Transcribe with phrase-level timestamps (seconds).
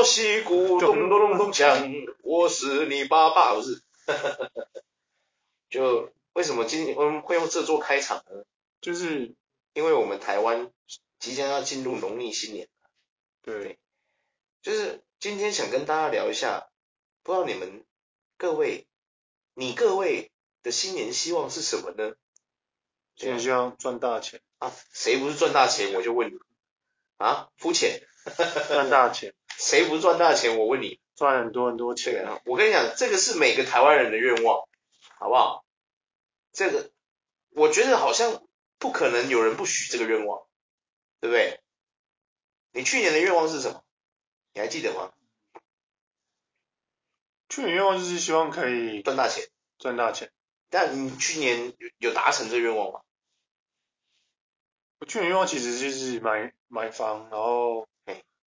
[0.00, 3.82] 锣锣鼓，咚咚咚咚锵，我是你爸爸，不是？
[5.68, 8.44] 就为什么今天我们会用这做开场呢？
[8.80, 9.34] 就是
[9.74, 10.72] 因为我们台湾
[11.18, 12.68] 即将要进入农历新年。
[13.42, 13.78] 对，
[14.62, 16.68] 就是今天想跟大家聊一下，
[17.22, 17.84] 不知道你们
[18.38, 18.86] 各位，
[19.54, 20.32] 你各位
[20.62, 22.14] 的新年希望是什么呢？
[23.16, 24.72] 新年希望赚大钱啊！
[24.92, 25.92] 谁不是赚大钱？
[25.94, 26.38] 我就问你
[27.18, 28.00] 啊，肤浅，
[28.68, 30.58] 赚大钱，谁不赚大钱？
[30.58, 32.40] 我问你，赚很多很多钱啊！
[32.46, 34.66] 我跟你讲，这个是每个台湾人的愿望，
[35.18, 35.66] 好不好？
[36.50, 36.90] 这个
[37.50, 38.42] 我觉得好像
[38.78, 40.46] 不可能有人不许这个愿望，
[41.20, 41.60] 对不对？
[42.72, 43.84] 你去年的愿望是什么？
[44.54, 45.12] 你还记得吗？
[47.50, 49.46] 去年愿望就是希望可以赚大钱，
[49.78, 50.32] 赚大钱。
[50.70, 53.02] 但你去年有有达成这个愿望吗？
[55.00, 57.86] 我去年愿望其实就是买买房，然后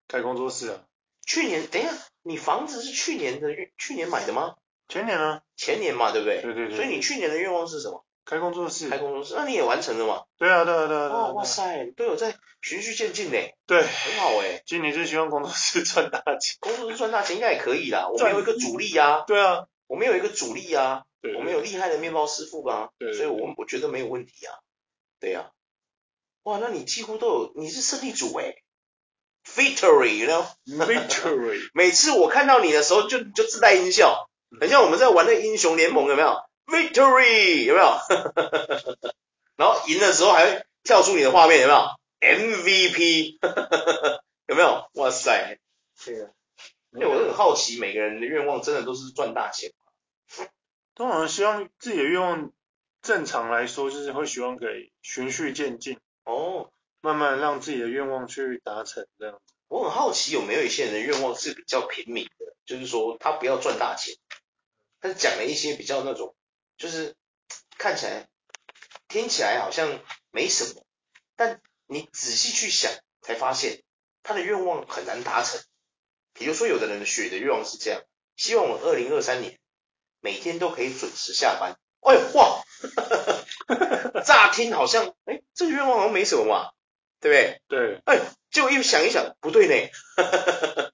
[0.09, 0.87] 开工作室啊。
[1.27, 4.57] 去年等一下，你房子是去年的去年买的吗？
[4.89, 6.43] 前年啊，前年嘛，对不对？
[6.43, 6.77] 对对对。
[6.77, 8.05] 所以你去年的愿望是什么？
[8.25, 8.89] 开工作室。
[8.89, 10.25] 开工作室，那你也完成了嘛？
[10.39, 11.09] 对啊，对啊，对啊。
[11.09, 13.57] 哦，哇塞，都有在循序渐进嘞。
[13.67, 14.63] 对，很好哎。
[14.67, 16.57] 今年就希望工作室赚大钱。
[16.61, 19.25] 工作室赚大钱应该也可以啦，我们有一个主力啊。
[19.27, 21.05] 对啊，我们有一个主力啊。
[21.21, 22.91] 对，我们有厉害的面包师傅吧？
[22.99, 24.55] 对，所以我我觉得没有问题啊。
[25.21, 25.51] 对呀，
[26.43, 28.55] 哇，那你几乎都有，你是胜利组哎
[29.47, 31.61] ，Victory，you know，Victory。
[31.75, 34.29] 每次我看到你的时候，就就自带音效，
[34.61, 37.99] 很像我们在玩那个英雄联盟，有没有？Victory，有没有？
[39.57, 41.81] 然后赢的时候还会跳出你的画面，有没有
[42.21, 43.39] ？MVP，
[44.49, 44.89] 有没有？
[44.95, 45.59] 哇塞，
[46.05, 46.31] 对啊。
[46.95, 49.73] 因为我很好奇，每个人的愿望真的都是赚大钱。
[50.95, 52.53] 通常希望自己的愿望，
[53.01, 56.71] 正常来说就是会希望可以循序渐进哦，
[57.03, 59.39] 慢慢让自己的愿望去达成这样。
[59.69, 64.17] 我很好奇有没有一些人的愿望是比较平民的，就是说他不要赚大钱，
[65.01, 66.35] 他讲了一些比较那种，
[66.79, 67.15] 就是
[67.77, 68.29] 看起来
[69.09, 70.01] 听起来好像
[70.31, 70.87] 没什么，
[71.37, 72.91] 但你仔细去想
[73.21, 73.83] 才发现
[74.23, 75.61] 他的愿望很难达成。
[76.33, 78.03] 比如说有的人的许的愿望是这样，
[78.37, 79.59] 希望我二零二三年。
[80.25, 81.77] 每天都可以准时下班。
[81.99, 82.63] 哎哇，
[84.25, 86.71] 乍听好像，哎，这个愿望好像没什么嘛，
[87.23, 87.79] 对不对？
[87.97, 88.03] 对。
[88.05, 89.75] 哎，结果一想一想，不对呢。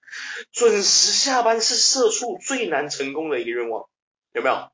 [0.53, 3.89] 准时下班是社畜最难成功的一个愿望，
[4.33, 4.71] 有没有？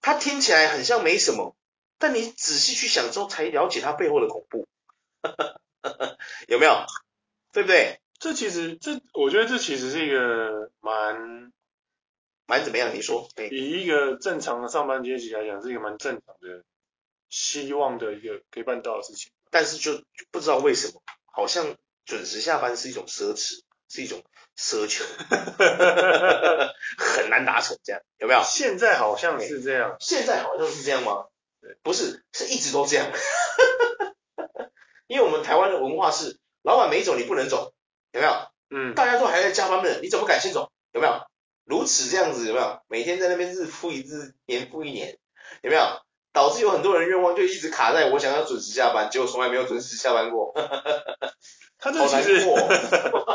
[0.00, 1.56] 它听起来很像没什么，
[1.98, 4.68] 但你仔细去想之后，才了解它背后的恐怖。
[6.46, 6.84] 有没有？
[7.52, 7.98] 对不对？
[8.18, 11.50] 这其实，这我觉得这其实是一个蛮。
[12.46, 12.92] 蛮怎么样？
[12.92, 16.64] 你说，以一个正常的上班阶级来讲，是一个蛮正常的
[17.28, 19.30] 希望的一个可以办到的事情。
[19.50, 21.02] 但是就不知道为什么，
[21.32, 24.22] 好像准时下班是一种奢侈，是一种
[24.56, 25.04] 奢求，
[26.96, 27.78] 很难达成。
[27.82, 28.42] 这样有没有？
[28.44, 29.96] 现在好像是这样。
[30.00, 31.26] 现在好像是这样吗？
[31.82, 33.10] 不是，是一直都这样。
[35.06, 37.74] 因为我们台湾的文化是，老板没走你不能走，
[38.12, 38.32] 有没有？
[38.70, 38.94] 嗯。
[38.94, 40.70] 大家都还在加班的，你怎么敢先走？
[40.92, 41.26] 有没有？
[41.64, 42.80] 如此这样子有没有？
[42.88, 45.18] 每天在那边日复一日，年复一年，
[45.62, 45.82] 有没有？
[46.32, 50.54] 导致有很多人愿望就一直卡在我想要准时下班，结果从来没有准时下班过。
[51.78, 53.26] 他这其实好难过，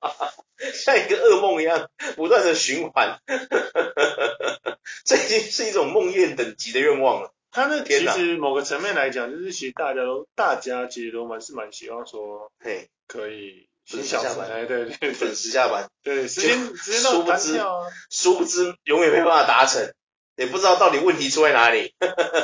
[0.72, 3.18] 像一个噩梦一样，不断的循环。
[5.04, 7.32] 这已经是一种梦魇等级的愿望了。
[7.50, 13.68] 他那其实某个层面来讲，就是其实大家都大家其实都蛮是蛮希望说，嘿，可以。
[13.84, 19.92] 准时下班，哎，对对，准时下班，对，时间时间到达掉啊，殊不知永远没办法达成，
[20.36, 21.94] 也不知道到底问题出在哪里。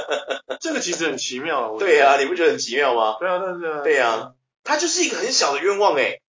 [0.61, 3.17] 这个其实很奇妙啊，对啊，你不觉得很奇妙吗？
[3.19, 4.33] 对啊，对啊，对啊，
[4.65, 6.21] 它就是一个很小的愿望诶，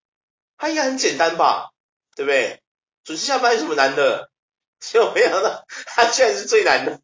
[0.56, 1.70] 它应该很简单吧，
[2.16, 2.60] 对不对？
[3.04, 4.30] 准时下班有什么难的？
[4.80, 7.00] 结果没想到它居然是最难的，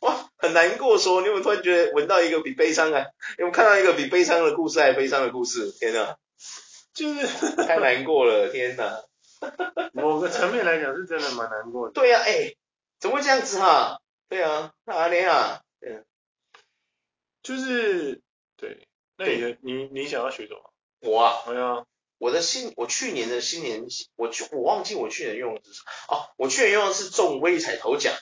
[0.00, 2.98] 哇，很难过说，你有没有突然觉得闻到一个比悲伤还，
[3.38, 5.70] 有没有看到一个比悲伤的故事还悲伤的故事？
[5.78, 6.16] 天哪！
[6.94, 7.26] 就是
[7.56, 9.02] 太难过了，天哪！
[9.92, 11.92] 某个层面来讲是真的蛮难过的。
[11.92, 12.56] 对呀、啊，哎、欸，
[13.06, 14.02] 怎么会这样子哈？
[14.28, 15.62] 对啊，哪里啊？
[15.78, 16.02] 对，
[17.40, 18.20] 就是
[18.56, 18.88] 对。
[19.16, 20.72] 那你的你你想要学什么？
[21.02, 21.86] 我啊，对啊，
[22.18, 23.86] 我的新我去年的新年
[24.16, 28.12] 我我忘记我去年用的是什么哦，我去年用的是中威力彩头奖，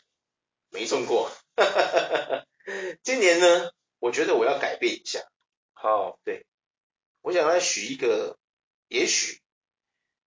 [0.68, 1.30] 没中过。
[3.02, 3.70] 今年呢，
[4.00, 5.20] 我觉得我要改变一下。
[5.72, 6.44] 好，对，
[7.22, 8.36] 我想要许一个。
[8.88, 9.40] 也许，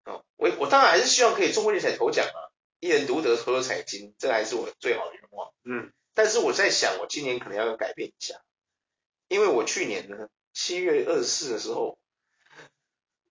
[0.06, 2.45] 哦，我我当然还是希望可以中威力彩头奖啊，
[2.78, 5.52] 一人独得头头彩金，这还是我最好的愿望。
[5.64, 8.42] 嗯，但是我在想，我今年可能要改变一下，
[9.28, 11.98] 因为我去年呢七月二十四的时候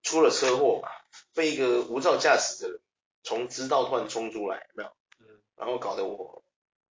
[0.03, 0.89] 出了车祸嘛，
[1.33, 2.81] 被一个无照驾驶的人
[3.23, 4.89] 从直道突然冲出来，有没有？
[5.19, 5.41] 嗯。
[5.55, 6.43] 然后搞得我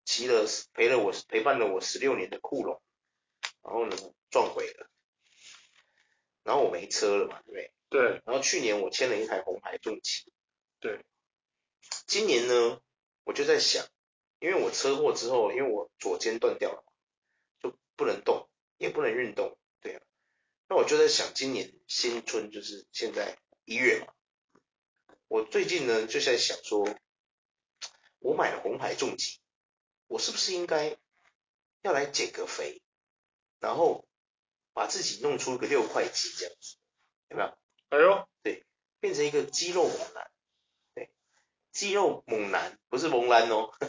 [0.05, 2.81] 骑了陪了我陪伴了我十六年的库龙，
[3.63, 3.95] 然后呢
[4.29, 4.89] 撞毁了，
[6.43, 7.73] 然后我没车了嘛，对不对？
[7.89, 8.21] 对。
[8.25, 10.31] 然后去年我签了一台红牌重骑。
[10.79, 11.03] 对。
[12.07, 12.81] 今年呢，
[13.23, 13.85] 我就在想，
[14.39, 16.83] 因为我车祸之后，因为我左肩断掉了，
[17.61, 20.01] 就不能动，也不能运动，对啊。
[20.67, 24.13] 那我就在想，今年新春就是现在一月嘛，
[25.27, 26.87] 我最近呢就在想说，
[28.19, 29.39] 我买了红牌重疾，
[30.07, 30.97] 我是不是应该
[31.81, 32.81] 要来减个肥，
[33.59, 34.05] 然后
[34.73, 36.77] 把自己弄出一个六块肌这样子，
[37.29, 37.57] 有没有？
[37.89, 38.65] 哎呦，对，
[38.99, 40.32] 变成一个肌肉猛男，对，
[41.73, 43.69] 肌肉猛男不是猛男哦，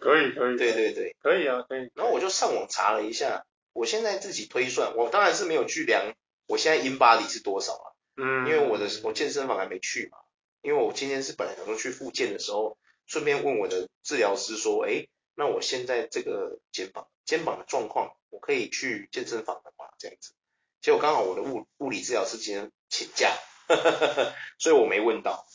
[0.00, 1.90] 可以可以，对对对，可以啊可以。
[1.94, 6.12] 然后我就上网查了一下，我现在自己推算，我当然是没有去量。
[6.46, 7.86] 我现在 InBody 是多少啊？
[8.16, 10.18] 嗯，因为我的我健身房还没去嘛，
[10.62, 15.06] 因为我今天是本来想说去复健的时候，顺便问我的治疗师说，哎，
[15.36, 19.86] 那我现在这个肩膀肩膀的状况，我可以去健身房的吗？
[19.96, 20.34] 这样子，
[20.82, 23.30] 结果刚好我的物物理治疗师今天请假，
[23.68, 25.46] 呵呵呵，所以我没问到，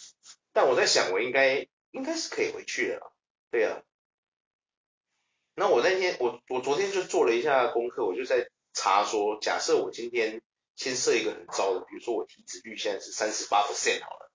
[0.56, 3.12] 但我在想我应该应该是可以回去的啦，
[3.52, 3.84] 对啊，
[5.54, 10.42] 那我那天我我昨天就做了一下功课，我就在查说，假设我今天
[10.78, 14.31] 先设一个很糟的，比如说我体脂率现在是三十八 percent 好了，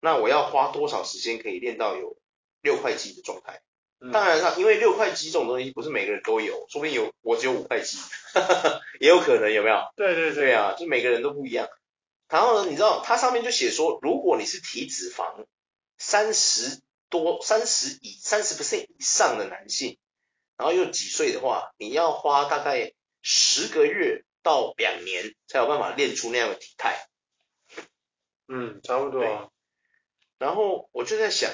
[0.00, 2.16] 那我要花多少时间可以练到有
[2.62, 3.60] 六块肌的状态？
[4.00, 7.98] 嗯、当然了，因为六块肌这种东西不是每个人都有，说不定有我只有五块肌，
[8.98, 9.76] 也有可能有没有？
[9.94, 11.68] 对对对，对啊，就每个人都不一样。
[12.28, 15.46] 然后呢，你知道它上面就写说，如果你是体脂肪
[15.96, 19.98] 三十多、三十以三十 percent 以上的男性，
[20.56, 22.92] 然后又几岁的话，你要花大概
[23.22, 24.24] 十个月。
[24.40, 27.06] 到两年才有办法练出那样的体态，
[28.46, 29.50] 嗯，差不多啊。
[30.38, 31.50] 然后我就在想，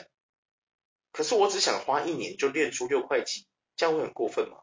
[1.11, 4.59] 可是我只想花一年就练出六块肌，这样会很过分吗？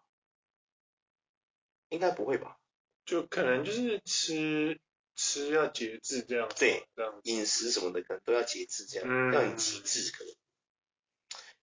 [1.90, 2.58] 应该不会吧？
[3.06, 4.80] 就可能就是吃
[5.24, 10.34] 吃要节制这样，对，这样饮食什么的可能都要节制这样，嗯、要很极致可能，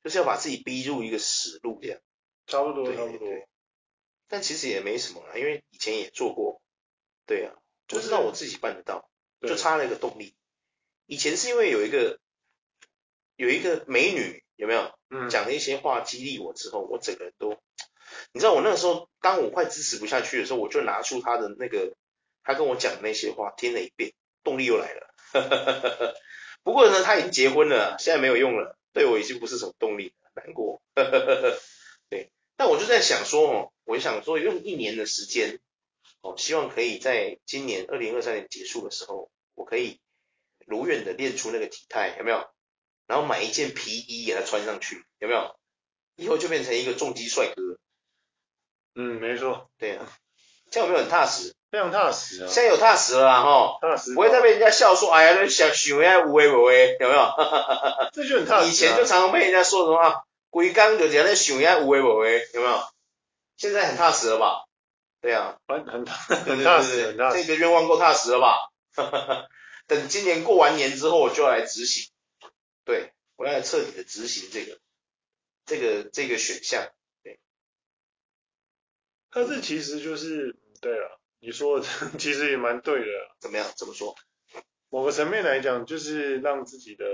[0.05, 2.00] 就是要把自己逼入一个死路这样。
[2.46, 3.28] 差不多，对差不多。
[4.28, 6.62] 但其实也没什么啦，因为以前也做过，
[7.26, 7.52] 对啊，
[7.93, 9.10] 我知道我自己办得到，
[9.43, 10.37] 就差了一个动力。
[11.06, 12.20] 以前是因为有一个
[13.34, 17.60] 有一个美女有没有，嗯，讲了一些话激励我之后，我整个人都，
[18.32, 21.96] 你知道我那个时候，当我快支持不下去的时候，我就拿出她的那个，
[22.49, 25.15] 她跟我讲的那些话，听了一遍，动力又来了。
[26.65, 30.81] 不过呢，他已经结婚了，现在没有用了，对我已经不是什么动力，难过。
[32.09, 32.31] 对。
[32.56, 35.61] 但我就在想说哦，我就想说用一年的时间，
[36.23, 40.01] 哦，希望可以在今年二零二三年结束的时候，我可以
[40.67, 42.49] 如愿的练出那个体态，有没有？
[43.06, 45.55] 然后买一件皮衣给他穿上去，有没有？
[46.17, 47.79] 以后就变成一个重击帅哥。
[48.94, 49.71] 嗯，没错。
[49.77, 50.11] 对啊，
[50.71, 51.55] 这样有没有很踏实？
[51.70, 52.49] 非常踏实啊。
[52.49, 57.32] 现在有踏实了啦哈，踏实，不会再被人家笑说，哎呀，那想想呀，无为无为，有没有？
[58.12, 58.69] 这就很踏实啊。
[58.69, 60.25] 以前就常常被人家说什么。
[60.50, 62.82] 规工就这样在想呀，有为无为，有没有？
[63.59, 64.65] 现在很踏实了吧？
[65.20, 67.43] 对啊，很很踏 很踏实，很踏实。
[67.43, 68.70] 这个愿望够踏实了吧？
[69.87, 72.10] 等今年过完年之后，我就要来执行。
[72.84, 74.79] 对，我要来彻底的执行这个
[75.67, 76.89] 这个这个选项。
[77.22, 77.39] 对，
[79.31, 81.87] 但是其实就是对了，你说的
[82.19, 83.07] 其实也蛮对的。
[83.41, 83.67] 怎么样？
[83.77, 84.15] 怎么说？
[84.91, 87.05] 某个层面来讲，就是让自己的。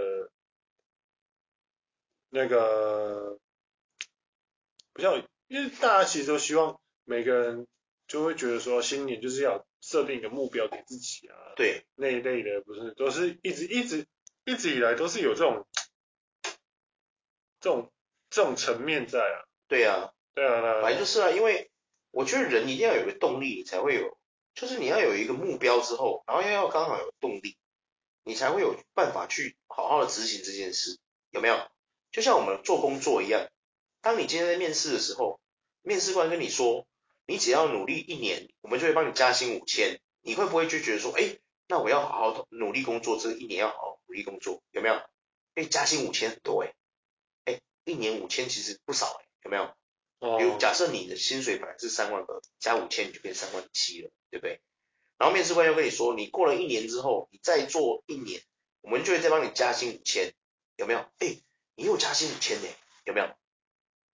[2.36, 3.38] 那个，
[4.92, 7.68] 不像，因为大家其实都希望每个人
[8.08, 14.08] 就会觉得说，新年就是要设定一个目标给自己啊，对，那一类的，不是，都是一直一直
[14.44, 15.64] 一直以来都是有这种
[17.60, 17.92] 这种
[18.30, 21.70] 这种层面在啊，对啊，对啊，本来就是啊，因为
[22.14, 24.16] 我觉得人一定要有个动力，你才会有，
[24.54, 27.56] 就是你要有一个目标之后，然后又要刚好有动力，
[28.22, 30.98] 你才会有办法去好好的执行这件事，
[31.30, 31.68] 有没有？
[32.12, 33.48] 就像我们做工作一样，
[34.00, 35.40] 当你今天在面试的时候，
[35.82, 36.86] 面试官跟你说，
[37.26, 44.94] 你只要努力一年，我们就会帮你加薪五千，你会不会就觉得说，哎，那我要好好努力工作，这一年要好好努力工作，有没有？
[45.56, 46.72] 哎，加薪五千很多哎，
[47.46, 49.74] 哎，一年五千其实不少哎，有没有？
[50.18, 50.38] 哦。
[50.38, 54.60] 比如假设你的薪水本来是三万二，加五千你就变三万七了，对不对？
[55.18, 58.42] 然后面试官又跟你说，你过了一年之后，你再做一年，
[58.80, 60.32] 我们就会再帮你加薪五千，
[60.76, 60.98] 有没有？
[61.18, 61.36] 哎。
[61.76, 62.68] 你又加薪五千呢，
[63.04, 63.28] 有没有？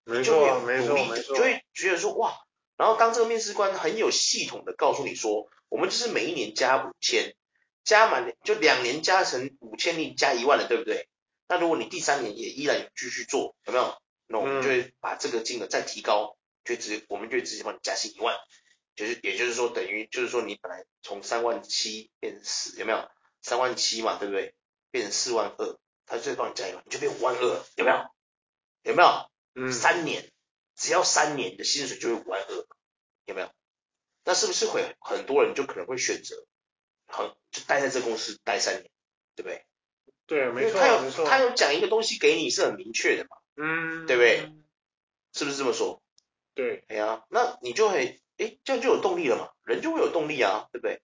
[0.05, 2.33] 没错、啊，没错，没错，就会觉得说哇，
[2.79, 7.37] 然后当这个面试官很有系统的告诉你说，我们就是每一年加五千，
[7.85, 11.07] 加满就两年加成五千你加一万了，对不对？
[11.49, 14.01] 那如果你第三年也依然继续做，有没有？
[14.33, 18.37] 那我们就会把这个金额再提高，就直我们就直接帮你加薪一万，
[18.95, 23.11] 就是也就是说等于就是说你本来从三万七变成四，有没有？
[23.43, 24.55] 三万七嘛，对不对？
[24.93, 28.05] 变成四万二，他就帮你加一万，你就变五万二，有没有？
[28.85, 29.31] 有没有？
[29.57, 30.31] 嗯，三年，
[30.77, 32.67] 只要三年的薪水就会五万二，
[33.25, 33.51] 有没有？
[34.25, 36.47] 那是不是会很多人就可能会选择，
[37.09, 38.91] 很就待在这公司待三年，
[39.35, 39.67] 对不对？
[40.27, 44.53] 对，没错，他有，他有讲一个东西给你是很明确的嘛，嗯，对不对？
[45.33, 46.03] 是不是这么说？
[46.55, 51.01] 对，哎呀，那你就会，哎，这样就有动力了嘛，人就会有动力啊，对不对？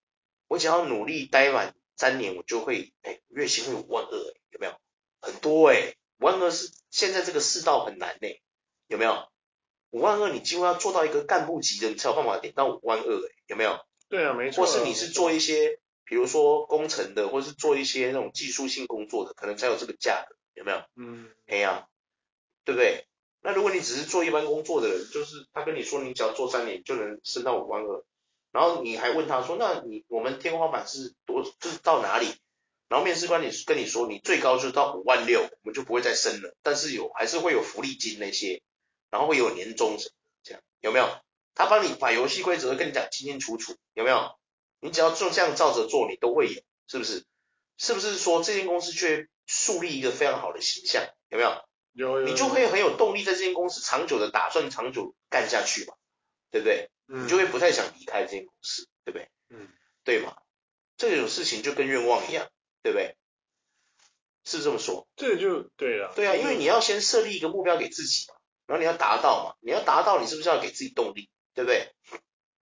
[0.49, 4.17] 我只要努力待满三年，我就会，哎，月薪会有五万二，
[4.51, 4.75] 有没有？
[5.21, 8.29] 很多哎，五万二是现在这个世道很难呢，
[8.89, 9.29] 有没有？
[9.91, 13.79] 五万二你几乎要做到一个干部级的，你才有办法点到五万二，有没有？
[14.09, 14.67] 对啊，没错。
[14.67, 20.83] 或是你是做一些，比如说工程的，或是做一些那种技术性工作的，可能才有这个价格，有没有？
[20.97, 21.89] 嗯，哎呀，
[22.67, 23.07] 对不对？
[23.41, 28.05] 那如果你只是做一般工作的人，就是他跟你说你只要做三年就能升到五万二，
[28.53, 32.35] 然后你还问他说，那你我们天花板是多，就是到哪里？
[32.89, 38.61] 然后面试官你跟你说你最高就到五万六，我们就不会再升了，但是有还是会有福利金那些。
[39.09, 41.09] 然后会有年终什么这样有没有？
[41.55, 44.37] 他帮你把游戏规则跟你讲清清楚楚，有没有？
[44.81, 47.25] 你只要就这样照着做，你都会有，是不是？
[47.79, 51.65] 是不是说这间公司却树立一个非常好的形象，有没有？
[51.97, 55.95] 有，有，有，你就会很有动力在这间公司长久的打算长久干下去嘛，
[56.51, 56.91] 对不对？
[57.09, 59.29] 嗯，你就会不太想离开这间公司，对不对？
[59.49, 59.69] 嗯，
[60.05, 60.37] 对嘛？
[60.97, 62.49] 这种事情就跟愿望一样，
[62.83, 63.17] 对不对？
[64.45, 65.09] 是这么说？
[65.17, 66.13] 这个就对了。
[66.15, 68.37] 对啊，因为你要先设立一个目标给自己嘛。
[68.67, 71.93] 然后你要达到嘛，你要达到，你是不是要给自己动力，对不对？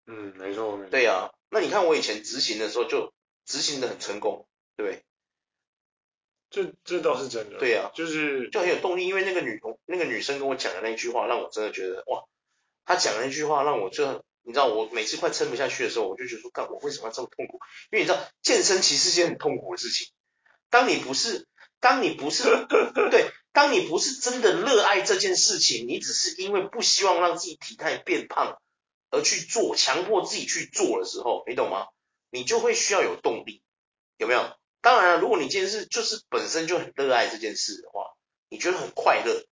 [0.07, 0.91] 嗯，没错，没错。
[0.91, 3.15] 对呀、啊，那你看我以前执行的时候就
[3.47, 5.03] 执行的很成功，对不对？
[6.55, 7.59] 这这倒是真的。
[7.59, 12.23] 对呀、啊，就是就很有动力，因为那个女同那个女生跟我讲的那句话，让我真的觉得哇，
[12.85, 17.59] 她讲的那句话让我就你知道，我每次快撑不下去的时候，我就觉得说，干我为什么要这么痛苦？
[17.91, 20.13] 因为你知道，健身其实是件很痛苦的事情。
[20.71, 21.47] 当你不是，
[21.81, 22.45] 当你不是，
[23.11, 23.31] 对。
[23.53, 28.59] 当你不是真的热爱这件事情，你只是因为不希望让自己体态变胖
[29.11, 31.87] 而去做，强迫自己去做的时候，你懂吗？
[32.31, 33.63] 你就会需要有动力，
[34.17, 34.41] 有没有？
[34.85, 38.13] 当然了，如果你今天是就是本身就很热爱这件事的话，
[38.51, 39.47] 你觉得很快乐，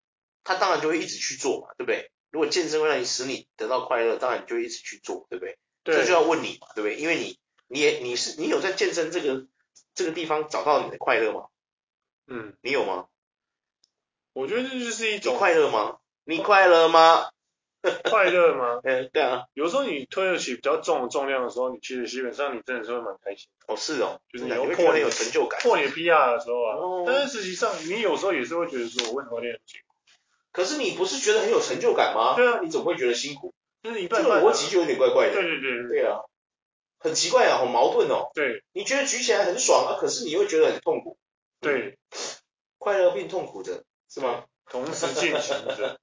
[0.44, 2.10] 他当然就会一直去做嘛，对不对？
[2.30, 5.56] 如果健身会让你使你得到快乐，当然你就会一直去做，对不对？
[5.84, 5.96] 对。
[5.96, 6.96] 这就要问你嘛，对不对？
[6.96, 9.46] 因为你你也你是你有在健身这个
[9.94, 11.46] 这个地方找到你的快乐吗？
[12.26, 13.06] 嗯，你有吗？
[14.34, 15.98] 我觉得这就是一种快乐吗？
[16.24, 17.30] 你快乐吗？
[18.10, 18.80] 快乐吗？
[18.84, 19.44] 嗯，对啊。
[19.54, 23.48] 有时候你推得起比较重的重量的时候，你其实基本上你真的是会蛮开心。
[23.66, 25.60] 哦，是哦，就是你会破很有成就感。
[25.62, 29.94] 破你的 PR 的时候啊，哦、但是实际上你有时候也是会觉得说，我为什么练很辛苦？
[30.52, 32.34] 可是你不是觉得很有成就感吗？
[32.36, 33.52] 对啊，你怎么会觉得辛苦？
[33.82, 35.32] 就是一半，半、啊、这个逻辑就有点怪怪的。
[35.32, 35.88] 对对对对。
[35.88, 36.20] 对啊，
[37.00, 38.30] 很奇怪啊，好矛盾哦。
[38.34, 38.62] 对。
[38.72, 41.16] 你觉得举起来很爽啊，可是你会觉得很痛苦。
[41.60, 41.98] 对。
[42.78, 44.44] 快乐并痛苦着是吗？
[44.70, 45.98] 同时进行着，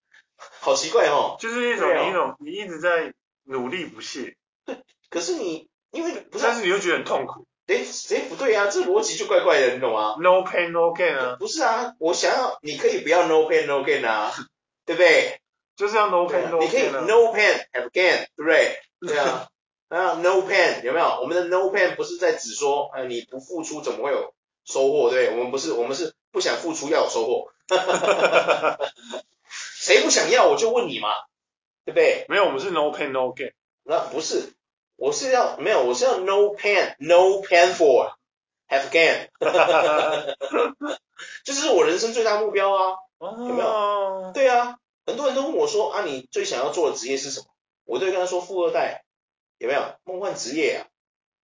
[0.69, 3.11] 好奇怪哦，就是一种、一种你一直在
[3.45, 4.77] 努力不懈，对，
[5.09, 14.31] 可是你因为不是，但是你又觉得很痛苦，哎哎不对啊，这逻辑就怪怪的，你懂吗？No pain no gain 啊，不是啊，我想要你可以不要 no pain no gain 啊，
[14.85, 15.41] 对不对？
[15.75, 18.79] 就是要 no pain no gain，、啊、你可以 no pain have gain，对不对？
[19.07, 19.47] 对啊，
[19.89, 21.19] 啊 no pain 有没有？
[21.21, 24.35] 我们的 no pain 不是在指说，哎你不付出怎么会有
[24.65, 25.09] 收获？
[25.09, 27.47] 对，我们不是，我们是不想付出要有收获。
[29.89, 30.45] 谁不想要？
[30.45, 31.09] 我就问你嘛，
[31.83, 32.27] 对不对？
[32.29, 33.53] 没有，我们是 no pain no gain。
[33.81, 34.53] 那不是，
[34.97, 38.13] 我是要没有，我是要 no pain no pain for
[38.67, 39.29] have gain。
[39.39, 40.35] 哈哈哈哈
[40.77, 40.97] 哈！
[41.43, 44.31] 这是我人生最大目标啊，有没有？
[44.31, 44.77] 对啊，
[45.07, 47.47] 很多人都问我说啊，你最想要做的职业是什么？
[47.85, 49.03] 我都会跟他说富二代，
[49.57, 49.95] 有没有？
[50.03, 50.85] 梦幻职业啊，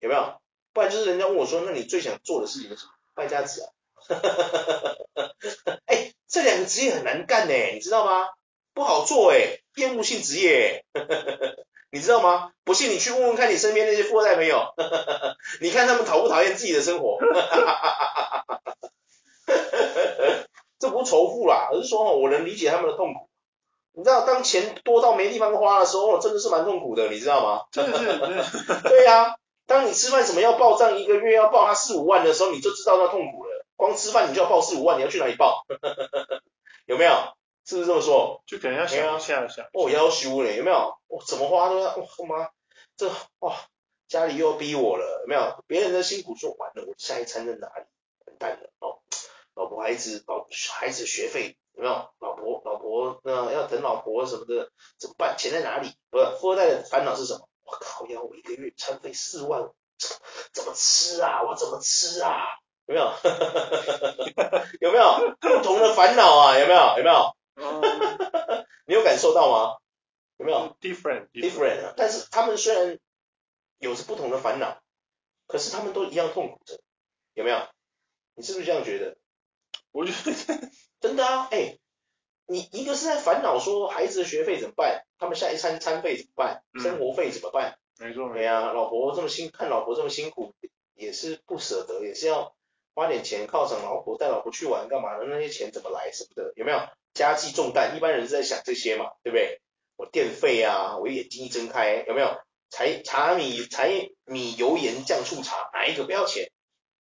[0.02, 0.40] 有没有？
[0.72, 2.92] 不然就是人家问我说，那你最想做的事情是什么？
[3.16, 3.72] 败家子啊。
[4.08, 5.80] 哈哈哈哈哈！
[5.88, 8.28] 哎，这两个职业很难干呢，你知道吗？
[8.76, 10.86] 不好做哎，厌恶性职业，
[11.92, 12.52] 你知道吗？
[12.64, 14.74] 不信你去问问看你身边那些富二代朋友，
[15.62, 17.18] 你看他们讨不讨厌自己的生活？
[20.78, 23.30] 这不是仇富啦，而是说，我能理解他们的痛苦。
[23.94, 27.62] 你知道，当钱多到没地方花的时候，真的是蛮痛苦的，你知道吗？
[27.72, 28.46] 真的是，真的。
[28.90, 33.66] 对呀，当你吃饭什么要报账，一个月要报他四五万的时候，你就知道那痛苦了。
[33.78, 35.66] 光吃饭你就要报四五万，你要去哪里报？
[36.86, 37.14] 有没有？
[37.66, 38.44] 是不是这么说？
[38.46, 39.20] 就可能要想一
[39.50, 39.70] 下。
[39.74, 40.98] 哦，要修嘞，有没有？
[41.08, 42.50] 哦，怎么花都要，我、哦、妈，
[42.96, 43.56] 这哇，
[44.08, 45.64] 家里又要逼我了，有没有？
[45.66, 47.86] 别人的辛苦做完了，我下一餐在哪里？
[48.26, 49.00] 完蛋了哦，
[49.56, 52.10] 老婆孩子老孩子学费有没有？
[52.20, 55.36] 老婆老婆呃要等老婆什么的怎么办？
[55.38, 55.94] 钱在哪里？
[56.12, 57.50] 不是富二代的烦恼是什么？
[57.64, 59.72] 我靠，要我一个月餐费四万，
[60.54, 61.42] 怎么吃啊？
[61.42, 62.46] 我怎么吃啊？
[62.86, 63.12] 有没有？
[64.82, 66.60] 有没有不同的烦恼啊？
[66.60, 66.98] 有没有？
[66.98, 67.36] 有没有？
[68.86, 69.78] 你有感受到吗？
[70.38, 73.00] 有没有？Different different，但是他们虽然
[73.78, 74.82] 有着不同的烦恼，
[75.48, 76.80] 可是他们都一样痛苦着，
[77.34, 77.68] 有没有？
[78.36, 79.18] 你是不是这样觉得？
[79.92, 80.70] 我觉得
[81.00, 81.80] 真的啊，哎、欸，
[82.48, 87.80] 你一个是在烦恼说孩子的学费怎么办，他们下一餐餐费怎么办，生活费怎么办？
[87.98, 90.54] 没错，对呀，老婆这么辛，看老婆这么辛苦，
[90.96, 92.54] 也是不舍得，也是要
[92.94, 95.24] 花点钱犒赏老婆，带老婆去玩干嘛的？
[95.24, 96.52] 那些钱怎么来什么的？
[96.58, 96.80] 有没有？
[97.16, 99.62] 家计重担，一般人是在想这些嘛，对不对？
[99.96, 102.38] 我电费啊，我眼睛一睁开，有没有？
[102.70, 106.52] 柴茶米柴米油盐酱醋茶，哪一个不要钱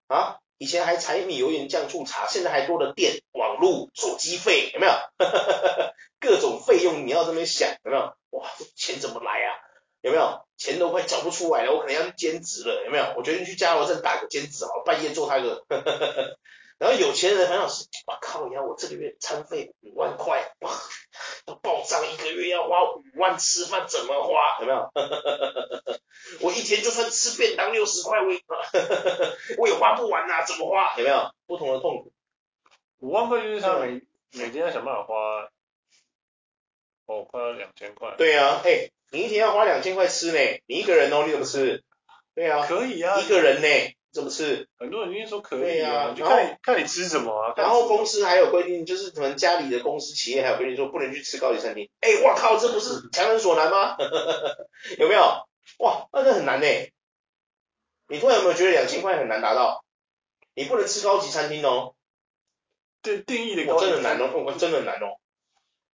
[0.07, 0.38] 啊？
[0.57, 4.93] 以前还柴米油盐酱醋茶，现在还多了电、网络、手机费，有没有？
[6.22, 8.13] 各种费用你要这么想，有没有？
[8.29, 9.60] 哇，钱怎么来啊？
[10.01, 10.45] 有没有？
[10.55, 13.13] 钱都快缴不出来了，我可能要去兼职了，有没有？
[13.17, 15.65] 我决定去加油站打个兼职好，半夜做他个。
[16.77, 20.72] 然后有钱人的烦恼是，我靠，你看我这个月餐费五万块，哇，
[21.48, 24.60] 要报账一个月要花五万吃饭怎么花？
[24.60, 24.91] 有没有？
[26.41, 28.39] 我一天就算吃便当六十块，我也
[29.58, 30.98] 我也花不完呐、啊，怎么花？
[30.98, 31.32] 有没有？
[31.48, 32.12] 不同的痛苦。
[33.00, 34.01] 五万块就是他每
[34.34, 35.15] 每天要想办法花，
[37.05, 38.15] 哦，快要两千块。
[38.17, 41.84] 对呀、啊，哎、欸，你一天要花两千块吃呢，你一个人哦，你怎么吃？
[42.34, 43.67] 对呀、啊，可以啊，一个人呢。
[44.15, 44.69] 怎么吃？
[44.79, 47.53] 很多人今天说可以啊，对啊，然后看你吃什么啊。
[47.57, 51.89] 然后公司还有规定，就是可能家里的公司企业还有规定说不能去吃高级餐厅。
[52.00, 53.98] 哎，我靠，这不是强人所难吗？
[54.98, 55.22] 有没有？
[55.79, 56.65] 哇，那这很难呢。
[58.07, 59.84] 你突然有没有觉得两千块很难达到？
[60.53, 61.93] 你不能吃高级餐厅哦。
[63.01, 65.20] 对，定义的高级真的难哦，真的难哦。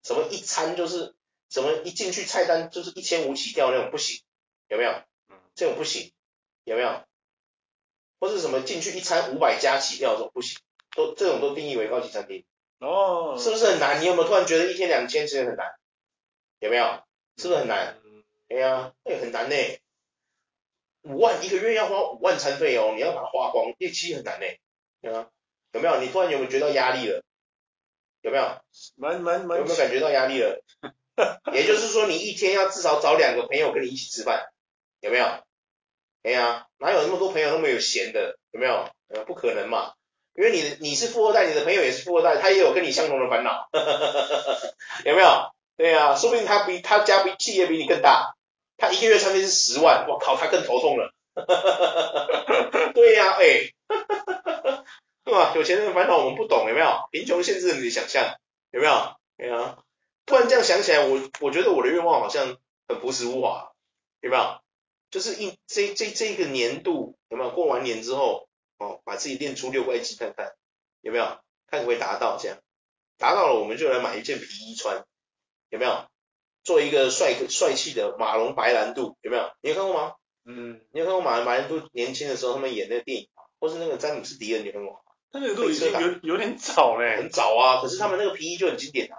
[0.04, 1.16] 什么一餐就是
[1.50, 4.22] 什么一进去菜单就是一千五起跳那种不行，
[4.68, 4.94] 有没有？
[5.56, 6.12] 这种不行，
[6.66, 7.02] 有没有？
[8.20, 10.60] 或是什么进去一餐五百加起跳这种不行，
[10.96, 12.46] 都这种都定义为高级餐厅
[12.80, 14.02] 哦，是不是很难？
[14.02, 15.68] 你有没有突然觉得一天两千其实很难？
[16.60, 17.04] 有没有？
[17.38, 17.98] 是不是很难？
[18.50, 19.56] 哎呀，那也很难呢。
[21.04, 24.46] 五万一个月要花五万餐费哦，你要把它花光，业绩很难呢。
[25.02, 25.28] 有吗？
[25.72, 26.02] 有没有？
[26.02, 27.24] 你突然有没有觉得压力了？
[28.22, 28.44] 有没有？
[28.98, 29.58] 蛮蛮蛮。
[29.60, 30.62] 有没有感觉到压力了？
[31.54, 34.52] 也就是说，你一天要至少找两个朋友跟你一起吃饭，
[35.00, 35.26] 有没有？
[36.24, 38.38] 哎呀，哪有那么多朋友那么有闲的？
[38.52, 38.90] 有没有？
[39.08, 39.94] 呃，不可能嘛，
[40.36, 43.68] 因为你你是富二代，你的朋友也是富二代，他也有跟你相同的烦恼，
[45.06, 45.52] 有没有？
[45.78, 48.36] 对呀，说不定他比他家比企业比你更大，
[48.78, 51.14] 他一个月餐费是十万，我靠，他更头痛了。
[52.94, 53.72] 对呀，哎，
[55.24, 55.54] 对吧？
[55.56, 57.08] 有钱人的烦恼我们不懂，有没有？
[57.12, 58.36] 贫穷限制了你的想象，
[58.72, 59.16] 有没有？
[59.38, 59.78] 对呀，
[60.26, 63.72] 突然这样想起来，我我觉得我的愿望好像很朴实无华，
[64.22, 64.60] 有没有？
[65.12, 70.54] 就是一这这这个年度有没有过完年之后哦，把自己练出六块肌看看
[71.02, 71.26] 有没有，
[71.68, 72.58] 看可不可以达到这样，
[73.18, 75.04] 达到了我们就来买一件皮衣穿，
[75.70, 76.06] 有没有？
[76.64, 79.50] 做一个帅帅气的马龙白兰度有没有？
[79.62, 80.14] 你有看过吗？
[80.46, 85.00] 嗯，你有看过马龙白兰度年轻的时候他们演那个电影，或是那个詹姆斯迪恩你有看过吗？
[85.32, 89.18] 那个都已经有有点早嘞，很早啊，可是他们那个皮衣就很经典啊，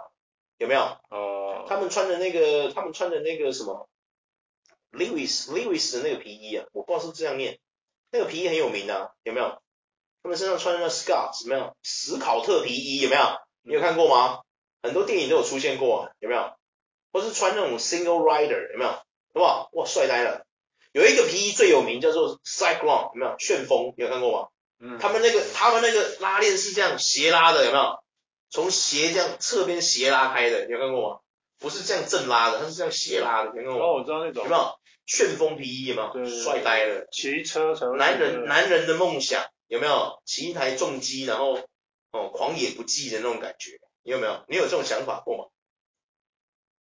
[0.59, 0.81] 有没有？
[1.11, 3.89] 哦，他们穿的那个他们穿的那个什么
[4.93, 7.59] ？Lewis Lewis 的那个皮衣啊，我不知道是不是这样念，
[8.11, 9.61] 那个皮衣很有名啊，有没有？
[10.23, 11.75] 他们身上穿的那 Scott 有没有？
[11.83, 13.23] 史考特皮衣有没有？
[13.63, 14.41] 你有看过吗？
[14.83, 16.53] 很多电影都有出现过啊，有没有？
[17.13, 18.91] 或是穿那种 Single Rider 有没有？
[18.91, 19.71] 好不好？
[19.73, 20.45] 哇，帅呆了！
[20.93, 23.37] 有一个皮衣最有名叫做 Cyclone 有没有？
[23.39, 24.49] 旋风，你有看过吗？
[24.81, 28.03] 嗯，他们那个他们那个拉链是这样斜拉的，有没有？
[28.51, 31.21] 从斜这样侧边斜拉开的，你有看过吗？
[31.61, 33.85] 不是这样正拉的，它是这样斜拉的，你看过吗？
[33.85, 34.43] 哦，我知道那种。
[34.45, 34.75] 有没有？
[35.07, 36.25] 旋风皮衣有没有？
[36.43, 37.07] 帅呆了。
[37.13, 37.97] 骑车才会。
[37.99, 40.21] 男人男人的梦想有没有？
[40.25, 41.59] 骑一台重机，然后
[42.13, 44.45] 哦狂野不羁的那种感觉，你有没有？
[44.49, 45.45] 你有这种想法过吗？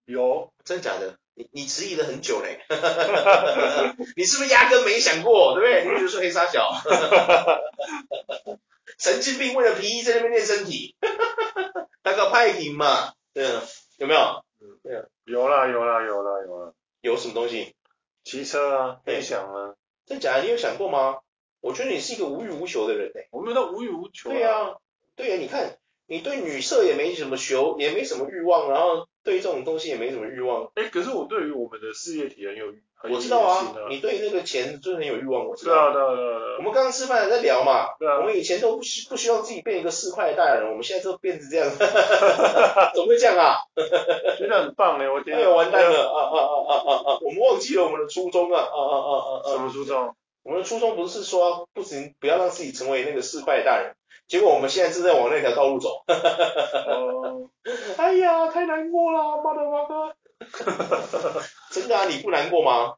[0.05, 1.17] 有，真的假的？
[1.33, 2.65] 你你迟疑了很久嘞，
[4.17, 5.53] 你是不是压根没想过？
[5.53, 5.93] 对不对？
[5.93, 6.71] 你就是黑沙小，
[8.97, 10.95] 神经病为了皮衣在那边练身体，
[12.03, 13.61] 那个派平嘛，对啊，
[13.97, 14.43] 有没有？
[14.83, 17.75] 对啊，有啦有啦有啦有啦，有什么东西？
[18.23, 20.43] 骑车啊，飞翔啊，真假的？
[20.43, 21.19] 你有想过吗？
[21.61, 23.27] 我觉得你是一个无欲无求的人诶。
[23.31, 24.29] 我没有到无欲无求。
[24.29, 24.75] 对啊，
[25.15, 30.71] 对啊，你看你对女色也没什么求，也没什么欲望，然后对于这种东西也没什么欲望。
[30.75, 35.91] 哎，可是我对于我们的事业体很有，很有我知道啊，你对那个钱就是很有欲望，我知道。
[35.91, 36.39] 对啊，对啊，对啊。
[36.39, 38.19] 对啊我们刚刚吃饭还在聊嘛，对啊。
[38.19, 41.67] 我们以前都不需不需要自己变一个四块的大人，我们现在都变成这样，
[42.95, 43.57] 怎么会这样啊？
[44.39, 45.35] 觉得很棒哎，我天。
[45.37, 47.19] 哎呦，完蛋了啊啊啊啊啊啊！
[47.21, 49.51] 我们忘记了我们的初衷啊啊啊啊啊啊！
[49.51, 50.15] 什么初衷？
[50.43, 53.93] 我们的初衷不是说不行，不要让自己成为那个四块的大人，
[54.27, 56.03] 结果我们现在正在往那条道路走。
[56.07, 57.49] 哦。
[57.97, 60.15] 哎呀，太难过了，妈的妈的。
[61.71, 62.95] 真的啊，你不难过吗？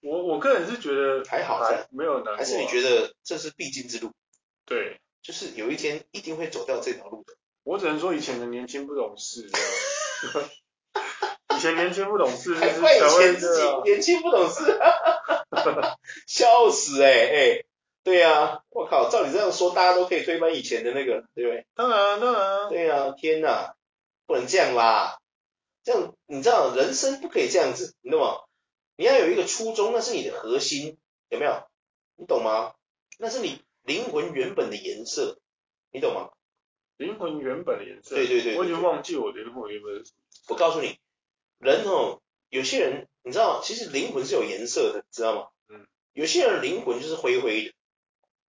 [0.00, 4.10] 我我个人是觉得还好，还没有难过，还是你觉得这是必经之路？
[4.64, 7.34] 对，就是有一天一定会走掉这条路的。
[7.64, 9.48] 我只能说以前的年轻不懂事，
[11.56, 14.80] 以前年轻不懂事， 还怪以前自己年轻不懂事，
[16.26, 17.66] 笑死哎、欸、哎、欸，
[18.04, 21.66] 对呀、啊，我靠，照你这样说，大家都可以推翻以前的那个，对不对？
[21.74, 23.76] 当然当然，对呀、啊，天哪，
[24.26, 25.20] 不能这样啦，
[25.84, 28.40] 这样你知道人生不可以这样子，你懂吗？
[28.96, 31.62] 你要有一个初衷，那是你的核心，有没有？
[32.16, 32.74] 你懂吗？
[33.18, 35.38] 那是你灵魂原本的颜色，
[35.92, 36.30] 你懂吗？
[36.96, 38.16] 灵魂原本的颜色。
[38.16, 38.58] 对对对，对，对。
[38.58, 40.10] 我已经忘记我灵魂原本的。
[40.48, 40.98] 我告诉你，
[41.58, 45.48] 人哦，有些人你知道，其实灵魂是有颜色的，知道吗？
[45.68, 45.86] 嗯。
[46.12, 47.74] 有些人灵魂就是灰灰的，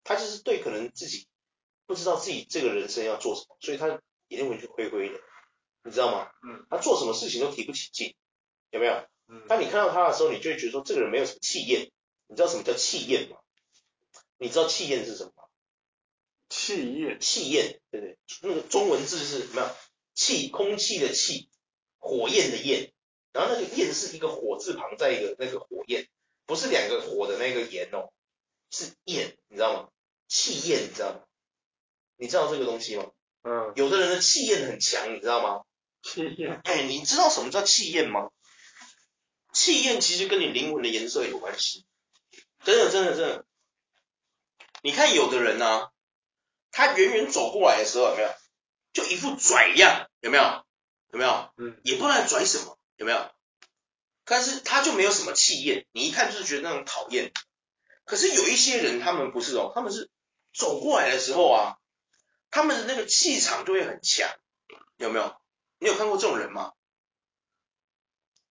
[0.03, 1.27] 他就是对可能自己
[1.85, 5.19] 不知道自己这个人生要做什么，所以他灵魂就灰灰的，
[5.83, 6.31] 你知道吗？
[6.43, 6.65] 嗯。
[6.69, 8.15] 他做什么事情都提不起劲，
[8.69, 9.05] 有没有？
[9.47, 11.91] 当你看到他的时候，你就会觉得说这个人没有什么气焰。
[12.27, 13.37] 你知道什么叫气焰吗？
[14.37, 15.43] 你知道气焰是什么吗？
[16.49, 18.17] 气焰，气焰，对不对？
[18.41, 19.75] 那个中文字是什么？
[20.13, 21.49] 气，空气的气，
[21.97, 22.93] 火焰的焰，
[23.31, 26.09] 然后那个焰是一个火字旁，在一个那个火焰，
[26.45, 28.11] 不是两个火的那个炎哦，
[28.71, 29.89] 是焰，你知道吗？
[30.27, 31.19] 气焰，你知道吗？
[32.15, 33.11] 你知道这个东西吗？
[33.43, 33.73] 嗯。
[33.75, 35.63] 有的人的气焰很强，你知道吗？
[36.01, 36.61] 气焰。
[36.63, 38.29] 哎，你知道什么叫气焰吗？
[39.53, 41.85] 气焰其实跟你灵魂的颜色有关系，
[42.63, 43.45] 真的真的真的。
[44.81, 45.91] 你看有的人呢、啊，
[46.71, 48.29] 他远远走过来的时候有没有，
[48.93, 50.43] 就一副拽样，有没有？
[51.11, 51.51] 有没有？
[51.57, 53.29] 嗯，也不知道拽什么，有没有？
[54.23, 57.33] 但是他就没有什么气焰，你一看就是觉得那种讨厌。
[58.11, 60.09] 可是有一些人他们不是哦，他们是
[60.53, 61.77] 走过来的时候啊，
[62.49, 64.29] 他们的那个气场就会很强，
[64.97, 65.33] 有没有？
[65.79, 66.73] 你有看过这种人吗？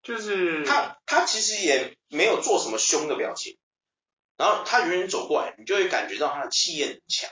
[0.03, 3.59] 就是他，他其实也没有做什么凶的表情，
[4.39, 7.31] 然后他远远走过来，你就会感觉到他的气焰很强，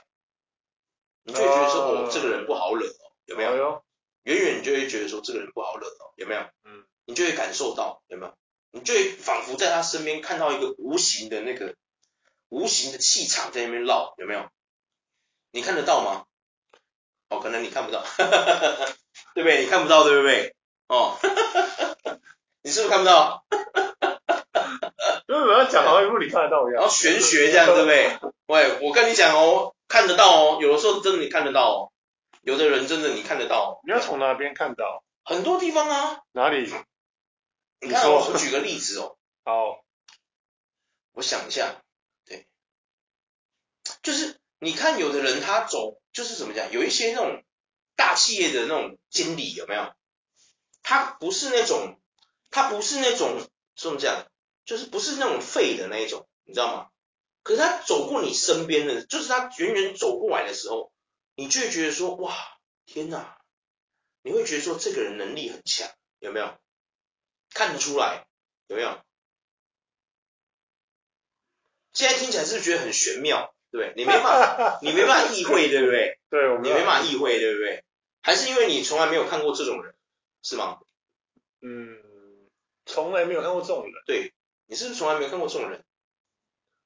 [1.23, 3.83] 你就会觉得说，哦，这个人不好惹哦，有没有？
[4.25, 6.43] 远远你就会觉得说，这个人不好惹哦，有没有？
[6.65, 8.37] 嗯，你就会感受到，有没有？
[8.73, 11.75] 你就会仿佛在他身边看到一个无形的那个
[12.49, 14.49] 无形的气场在那边绕，有没有？
[15.51, 16.25] 你看得到吗？
[17.31, 18.03] 哦，可能你看不到，
[19.35, 19.65] 对不对？
[19.65, 20.55] 你看不到，对不对？
[20.89, 21.19] 哦。
[22.63, 23.45] 你是不是看不到？
[25.29, 26.81] 因 为我要讲好像不你看得到一样。
[26.81, 28.19] 然后玄学这样，对不对？
[28.47, 31.93] 喂，我跟你讲哦，看得到哦，有的时候真的你看得到哦，
[32.43, 33.81] 有的人真的你看得到。
[33.87, 35.03] 你要从哪边看到？
[35.25, 36.21] 很多地方啊。
[36.33, 36.71] 哪里？
[37.81, 39.17] 你看我，我举个例子哦。
[39.45, 39.85] 好。
[41.13, 41.79] 我想一下，对，
[44.09, 47.45] 就是你看有的人他走，就是怎么讲，有一些那种
[47.95, 49.93] 大企业的那种经理有没有？
[50.83, 52.01] 他不是那种。
[52.51, 54.27] 他不是那种怎么讲，
[54.65, 56.89] 就是不是那种废的那一种，你知道吗？
[57.43, 60.91] 可是他走过你身边的，就是他远远走过来的时候，
[61.35, 62.35] 你就会觉得说，哇，
[62.87, 63.39] 天哪！
[64.23, 65.91] 你会觉得说这个人能力很强，
[66.21, 66.59] 有没有？
[67.51, 68.27] 看得出来，
[68.69, 68.99] 有没有？
[71.93, 73.55] 现在听起来是不是觉得很玄妙？
[73.71, 73.93] 对不对？
[73.97, 76.19] 你没办法，你没办法意会，对不对？
[76.31, 77.85] 对，我你没办法意会，对不对？
[78.23, 79.95] 还是因为你从来没有看过这种人，
[80.43, 80.79] 是吗？
[81.61, 81.99] 嗯。
[82.87, 83.93] 从来没有看过这种人。
[84.07, 84.33] 对，
[84.67, 85.85] 你是不是从来没有看过这种人？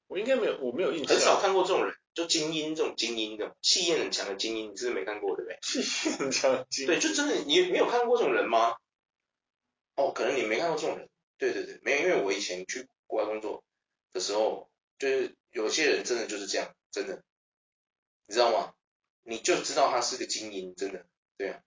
[0.07, 1.07] 我应该没有，我没有印象。
[1.07, 5.57] 很少看过这种人，就精英这种精英的，气焰很强的精英，你是不是没看过，对不对？
[5.61, 6.87] 气焰很强的精英。
[6.87, 8.75] 对，就真的你没有看过这种人吗？
[9.95, 11.09] 哦，可能你没看过这种人。
[11.37, 13.63] 对对对，没有，因为我以前去国外工作
[14.11, 14.69] 的时候，
[14.99, 17.23] 就是有些人真的就是这样，真的，
[18.27, 18.73] 你知道吗？
[19.23, 21.05] 你就知道他是个精英，真的，
[21.37, 21.61] 对啊，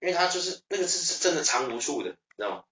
[0.00, 2.64] 因为他就是那个是是真的藏不住的，你知道吗？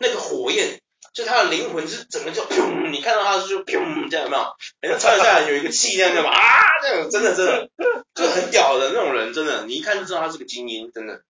[0.00, 0.80] 那个火焰，
[1.12, 2.44] 就他的灵魂是整个就，
[2.90, 4.42] 你看到他就砰这样有没有？
[4.42, 7.70] 好像穿下来有一个气这样的嘛啊，这样真的真的
[8.14, 11.22] 就很屌的那种人，真的，你一看就知道他是个精英，真的，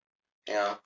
[0.44, 0.80] 对啊。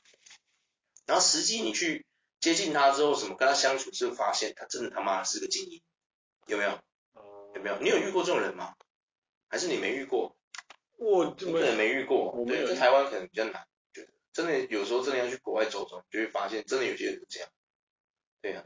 [1.06, 2.06] 然后实际你去
[2.40, 5.82] 接近他之后，什么跟他相处，就发现他真的他妈是个精英，
[6.46, 6.80] 有没有？
[7.54, 7.78] 有没有？
[7.80, 8.74] 你有遇过这种人吗？
[9.48, 10.36] 还是你没遇过？
[10.96, 17.48] 我我你可能没遇过，对，在台湾可能比较难，觉得真的有时候真的要去国外走走，就会发现真的有些人是这样，
[18.40, 18.64] 对啊，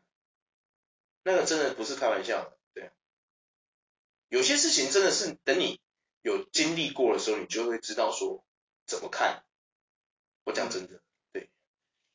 [1.25, 2.93] 那个真的不是开玩笑的，对啊，
[4.29, 5.81] 有些事情真的是等你
[6.23, 8.45] 有经历过的时候，你就会知道说
[8.87, 9.45] 怎么看。
[10.45, 11.03] 我讲真的。
[11.33, 11.51] 对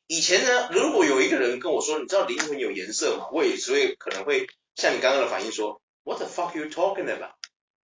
[0.06, 3.28] 以前呢，如果有一个人跟我说，你知道灵魂有颜色吗？
[3.32, 7.32] 我也所以可能会像你刚刚的反应说，What the fuck you talking about？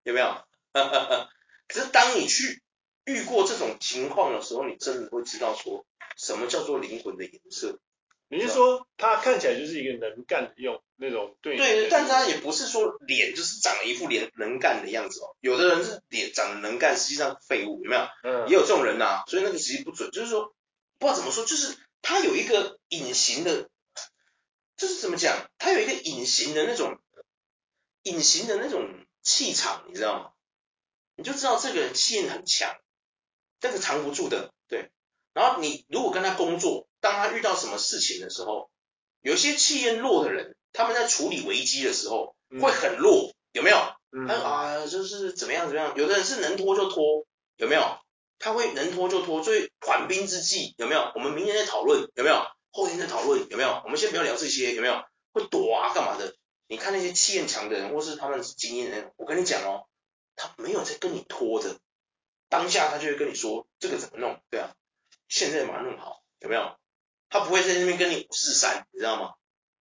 [0.04, 0.44] 有没有？
[1.66, 2.62] 可是当你去
[3.04, 5.84] 遇过这种情况的时候，你真的会知道说
[6.16, 7.80] 什么叫做灵魂的颜色。
[8.28, 11.56] 你是说他看起来就是一个能干的用那种对？
[11.56, 15.34] 对，但是他也不是说脸就是长了一副脸能干的样子哦。
[15.40, 18.06] 有的人是脸长得能干，实际上废物，有没有？
[18.22, 18.46] 嗯。
[18.48, 20.54] 也有这种人呐、啊，所以那个其实不准，就是说
[20.98, 21.74] 不知道怎么说，就是。
[22.02, 23.68] 他有一个隐形的，
[24.78, 25.50] 就是怎么讲？
[25.58, 26.99] 他有一个隐形的那种，
[28.02, 28.88] 隐形的那种
[29.22, 30.30] 气场，你知道吗？
[31.16, 32.74] 你就知道这个人气焰很强，
[33.60, 34.90] 这个藏不住的，对。
[35.32, 38.70] 然后你如果跟他工作，当他遇到什么事情的时候，
[39.20, 43.76] 有些气焰弱的人，他们在处理危机的时候会很弱，有没有？
[44.26, 45.94] 他啊，就是怎么样怎么样。
[45.96, 47.98] 有的人是能拖就拖，有没有？
[48.38, 51.12] 他会能拖就拖，所以缓兵之计有没有？
[51.14, 52.46] 我们明天再讨论有没有？
[52.72, 53.82] 后天再讨论有没有？
[53.84, 55.04] 我们先不要聊这些有没有？
[55.32, 56.34] 会躲啊干嘛的？
[56.70, 59.88] 你看那些气焰强的人，或是他们是经验人，我跟你讲哦，
[60.36, 61.80] 他没有在跟你拖着，
[62.48, 64.72] 当下他就会跟你说这个怎么弄，对啊，
[65.28, 66.76] 现在马上弄好有没有？
[67.28, 69.34] 他不会在那边跟你五四三，你知道吗？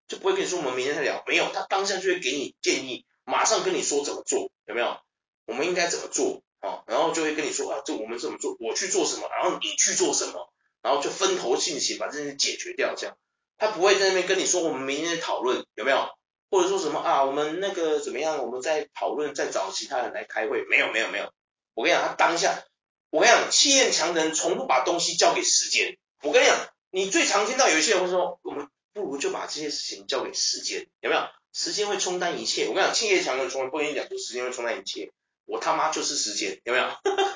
[0.08, 4.98] 就不会跟你说我们明天再聊，没有，他当下就会给你建议，马上跟你说怎么做，有没有？
[5.46, 6.42] 我们应该怎么做？
[6.62, 8.56] 啊，然后就会跟你说啊，这我们怎么做？
[8.62, 9.28] 我去做什么？
[9.28, 10.54] 然后你去做什么？
[10.82, 12.96] 然后就分头进行，把这些解决掉。
[12.96, 13.18] 这样，
[13.58, 16.17] 他不会在那边跟你说，我们明天讨论有没有？
[16.50, 18.44] 或者说什么啊，我们那个怎么样？
[18.44, 20.64] 我们再讨论，再找其他人来开会。
[20.66, 21.32] 没有，没有，没有。
[21.74, 22.64] 我跟你讲，他当下，
[23.10, 25.98] 我跟你讲，气焰强的人从不把东西交给时间。
[26.24, 26.58] 我跟你讲，
[26.90, 31.22] 你最常听到有一些人会说，我们不如就把这些事情交给时间，有没有？
[31.54, 32.68] 时间会冲淡一切。
[32.68, 35.12] 我跟你讲，气焰强的人从来不跟你讲说时间会冲淡一切。
[35.46, 36.90] 我他妈就是时间，有没有？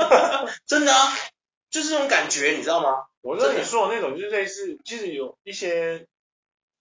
[0.67, 1.17] 真的啊，
[1.69, 3.05] 就是这种感觉，你知道吗？
[3.21, 6.07] 我跟你说的那种，就是类似，其实有一些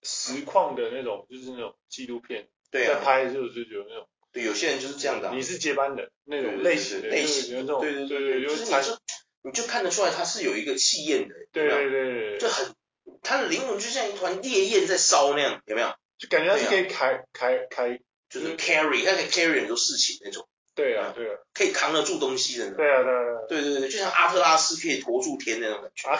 [0.02, 5.34] 实况的那种，就是那种纪录片，对啊，在拍的时候就有那种，对，有些人就是这样的、啊。
[5.34, 8.98] 你是接班的那种类型的，类型的那种，对对对对，就是你就
[9.42, 12.74] 你就看得出来他是有一个气焰的，对对对对，就很
[13.22, 15.92] 他的灵魂就像一团烈焰在烧那样，有没有？
[16.18, 20.46] 就感觉他是可以开开开，就是 carry，他可以 carry 很多事情那种。
[20.80, 22.78] 对啊，对啊，可以扛得住东西的那种。
[22.78, 26.08] 对啊，对啊，对对对，就像阿特拉斯可以驮住天那种感觉。
[26.08, 26.18] 啊，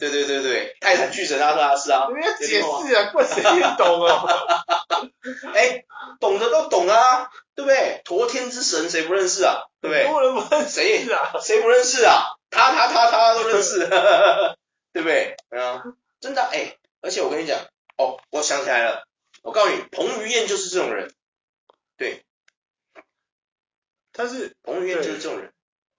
[0.00, 2.08] 对对对对，泰坦巨神阿特拉斯啊。
[2.08, 4.24] 你要解释啊，怪谁也懂啊。
[5.54, 5.84] 哎，
[6.18, 8.02] 懂的都懂啊，对不对？
[8.04, 9.66] 驮天之神谁不认识啊？
[9.80, 10.06] 对不对？
[10.08, 12.36] 多人不认识啊，谁不认识啊？
[12.50, 13.78] 他他他他都认识，
[14.92, 15.36] 对不对？
[15.50, 15.84] 啊，
[16.20, 17.60] 真的哎，而且我跟你讲，
[17.96, 19.04] 哦，我想起来了，
[19.42, 21.14] 我告诉你，彭于晏就是这种人，
[21.96, 22.24] 对。
[24.20, 25.50] 但是彭于晏就是这种人，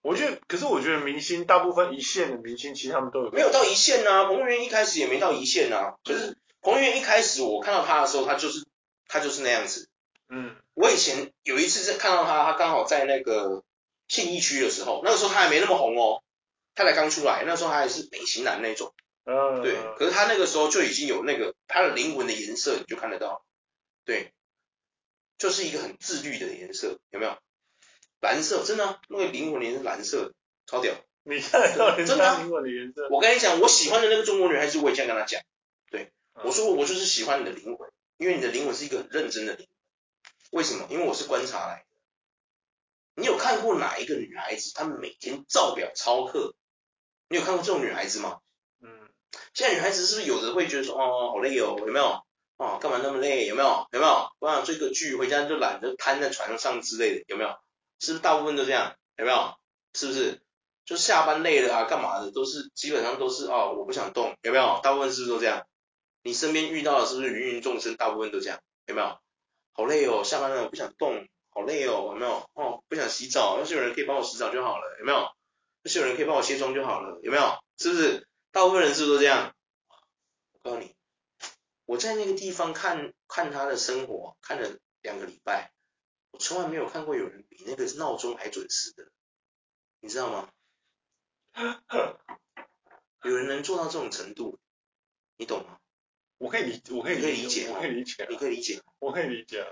[0.04, 4.26] 我觉得，可是我觉得明星大部分一线的明星，其实他们都有没有到一线啊？
[4.26, 5.96] 彭于晏一开始也没到一线啊。
[6.04, 8.64] 可是彭于晏一开始我看到他的时候，他就是
[9.08, 9.90] 他就是那样子。
[10.30, 13.64] 嗯，我以前有一次在看到他，他刚好在那个
[14.08, 16.22] 信义区的时候，那个时候他还没那么红哦，
[16.76, 18.94] 他才刚出来，那时候他还是美型男那种。
[19.26, 19.76] 嗯，对。
[19.98, 23.44] 可是他那个时候就已经有那个他的灵魂的颜色，你就看得到。
[24.06, 24.32] 对，
[25.40, 27.36] 就是一个很自律的颜色，有没有？
[28.22, 30.34] 蓝色真的、啊，那个灵魂脸是蓝色，
[30.66, 30.94] 超屌。
[31.24, 33.08] 你看到真的灵魂的颜色。
[33.12, 35.42] 我跟你讲，我喜欢的那个中国女孩子，我以前跟她讲。
[35.90, 40.60] 对，我说我就是喜欢你的灵魂，因为你的灵魂是一个很认真的灵魂。
[40.60, 40.88] 为什么？
[40.90, 41.86] 因为我是观察来的。
[43.16, 46.56] 你有看过哪一个女孩子，她们每天照表操课？
[47.28, 48.40] 你有看过这种女孩子吗？
[48.82, 48.90] 嗯。
[49.54, 52.24] 现在女孩子是不是有的会觉得说，哦，好累哦，有没有？
[52.58, 53.48] 哦，干嘛那么累？
[53.48, 53.88] 有没有？
[53.92, 54.30] 有没有？
[54.40, 57.56] 我想追个剧，回家就懒得瘫在床上之类的，有没有？
[58.02, 58.98] 是不是大部分都这样？
[59.18, 59.56] 有没有？
[59.94, 60.42] 是不是？
[60.84, 62.32] 就下班累了啊，干嘛的？
[62.32, 64.82] 都是基本上都是哦，我不想动，有没有？
[64.84, 65.66] 大部分是不是都这样？
[66.24, 67.96] 你身边遇到的是不是芸芸众生？
[67.96, 69.18] 大部分都这样，有没有？
[69.74, 72.50] 好累哦，下班了，我不想动，好累哦，有没有？
[72.54, 75.20] 哦，不想洗澡，要是有人可以帮我洗澡就好了，有没有？
[75.20, 77.58] 要是有人可以帮我卸妆就好了，有没有？
[77.78, 78.28] 是不是？
[78.52, 79.54] 大部分人是不是都这样？
[80.54, 80.96] 我告诉你，
[81.86, 85.72] 我在那个地方看看他的生活，看了两个礼拜。
[86.32, 89.12] 我从来没有看过有人比那个闹钟还准时的，
[90.00, 90.50] 你知道吗？
[93.24, 94.60] 有人能做到这种程度，
[95.38, 95.78] 你懂吗？
[96.38, 99.64] 我可以理，我可以理解，我可以理解，你可以理解，我可以理解。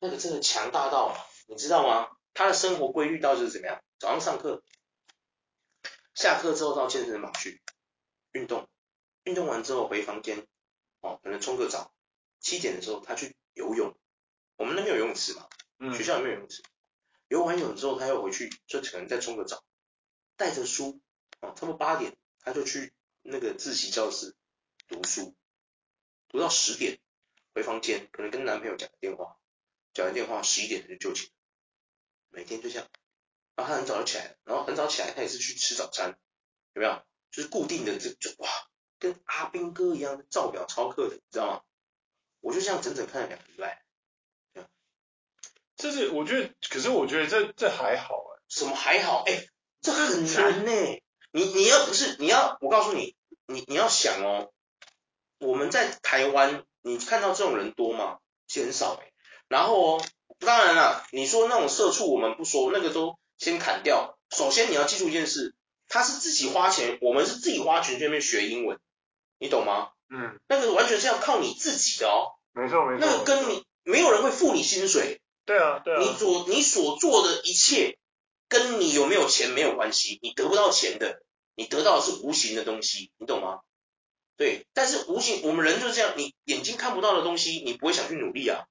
[0.00, 1.16] 那个真的强大到，
[1.46, 2.16] 你知道吗？
[2.32, 3.80] 他的生活规律到就是怎么样？
[4.00, 4.64] 早上上课，
[6.14, 7.62] 下课之后到健身房去
[8.32, 8.68] 运动，
[9.22, 10.44] 运动完之后回房间，
[11.00, 11.94] 哦，可能冲个澡，
[12.40, 13.96] 七点的时候他去游泳，
[14.56, 16.62] 我们那边有游泳池嘛，嗯学校里面有游泳池，
[17.28, 19.64] 游完泳之后他又回去，就可能再冲个澡，
[20.36, 21.00] 带着书，
[21.40, 24.36] 哦，差不多八点他就去那个自习教室
[24.88, 25.36] 读书，
[26.28, 27.00] 读到十点
[27.54, 29.36] 回房间，可能跟男朋友讲个电话，
[29.92, 31.30] 讲完电话十一点他就就寝，
[32.30, 32.88] 每天就这样。
[33.56, 36.18] 然后他很早就起来，然后很早起来，他也是去吃早餐，
[36.72, 37.06] 有没有？
[37.30, 38.48] 就是固定的这就哇，
[38.98, 41.62] 跟阿兵哥一样，照表抄课的，你知道吗？
[42.40, 43.83] 我就这样整整看了两个礼拜。
[45.84, 48.40] 这是我觉得，可是我觉得这这还好哎。
[48.48, 49.22] 什么还好？
[49.26, 49.44] 哎，
[49.82, 50.72] 这很难呢。
[51.30, 53.14] 你你要不是你要，我告诉你，
[53.46, 54.50] 你你要想哦，
[55.40, 58.16] 我们在台湾，你看到这种人多吗？
[58.48, 59.12] 其实很少哎。
[59.46, 60.04] 然后哦，
[60.38, 63.18] 当然了，你说那种社畜，我们不说，那个都。
[63.36, 64.16] 先砍掉。
[64.30, 65.54] 首先你要记住一件事，
[65.88, 68.78] 他是自己花钱，我们是自己花钱去那边学英文，
[69.38, 69.90] 你懂吗？
[70.08, 70.40] 嗯。
[70.48, 72.38] 那个完全是要靠你自己的哦。
[72.52, 73.00] 没错没错。
[73.00, 75.20] 那个跟你没有人会付你薪水。
[75.44, 76.00] 对啊对啊。
[76.00, 77.98] 你所你所做的一切，
[78.48, 80.18] 跟你有没有钱没有关系。
[80.22, 81.22] 你得不到钱的，
[81.54, 83.60] 你得到的是无形的东西，你懂吗？
[84.36, 84.66] 对。
[84.72, 88.64] 但是无形，我们人就是这样，你眼睛看不到的东西，你不会想去努力啊。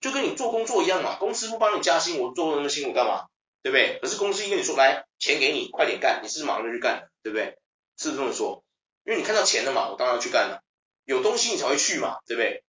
[0.00, 3.26] 就跟你做工作一样嘛，公司不帮你加薪，我做那么辛苦干嘛？
[3.62, 4.00] 对不对？
[4.02, 7.56] 可是公司一跟你说，来，钱给你，快点干，你是不是马上就去干，对不对？
[7.96, 8.64] 是不是这么说？
[9.04, 10.62] 因为你看到钱了嘛，我当然要去干了。
[11.04, 12.64] 有东西你才会去嘛，对不对？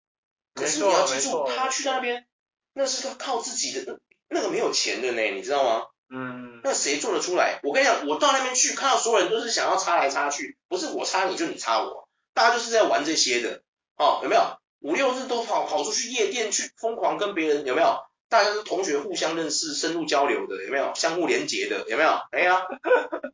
[0.53, 2.27] 可是你要记住，他去那边，
[2.73, 5.85] 那是个靠自己的，那那个没有钱的呢，你知道吗？
[6.09, 6.61] 嗯。
[6.63, 7.59] 那谁做得出来？
[7.63, 13.61] 我跟你讲，我到那边去，看到所有人都是想要插来插去，不是我插你就你插我，大家就是在玩这些的，
[13.97, 14.57] 哦，有没有？
[14.79, 17.99] 五六日都跑跑出去夜店去疯狂跟别人，有没有？
[18.29, 20.93] 大家是同学，互相认识、深入交流的，有没有？
[20.95, 22.17] 相互连接的，有没有？
[22.31, 22.65] 哎呀，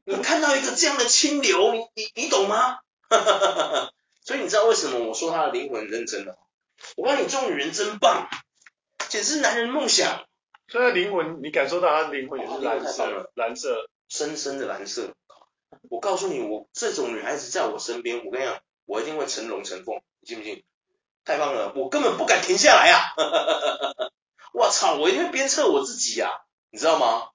[0.06, 2.80] 你看到一个这样的清流，你你你懂吗？
[4.26, 6.38] 所以你知道为什么我说他的灵魂很认真了？
[6.98, 8.28] 我告诉你，这种女人真棒，
[9.10, 10.26] 简直是男人梦想。
[10.68, 15.16] 所以灵魂，你感受到他的灵魂也是蓝色，蓝色，深深的蓝色。
[15.90, 20.64] 我告诉你，我这种女孩子在我身边，我跟你讲，我一定会成龙成凤，你信不信？
[21.24, 23.00] 太棒了，我根本不敢停下来啊！
[24.54, 24.96] 我操！
[24.96, 26.36] 我一定会鞭策我自己呀、啊，
[26.72, 27.30] 你知道吗？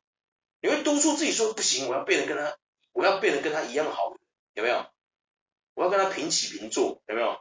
[0.60, 2.56] 你会督促自己说不行，我要变得跟他，
[2.92, 4.14] 我要变得跟他一样好，
[4.54, 4.86] 有没有？
[5.74, 7.38] 我要跟他平起平坐，有没有？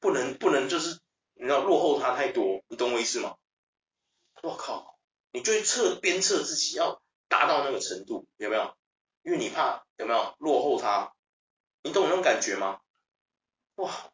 [0.00, 1.00] 不能不能就是
[1.38, 3.36] 你知道落后他太多，你懂我意思吗？
[4.42, 4.98] 我靠！
[5.32, 8.76] 你就会测鞭策自己要达到那个程度，有没有？
[9.22, 11.12] 因为你怕有没有落后他？
[11.82, 12.80] 你懂我那种感觉吗？
[13.76, 14.10] 哇！